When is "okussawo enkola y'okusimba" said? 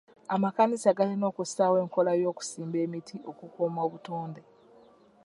1.31-2.77